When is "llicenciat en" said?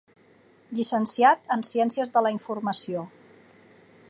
0.77-1.67